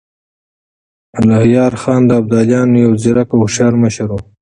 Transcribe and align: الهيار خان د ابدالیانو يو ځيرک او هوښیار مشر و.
الهيار 1.19 1.73
خان 1.81 2.01
د 2.07 2.11
ابدالیانو 2.21 2.75
يو 2.85 2.91
ځيرک 3.01 3.29
او 3.33 3.39
هوښیار 3.43 3.73
مشر 3.83 4.07
و. 4.13 4.17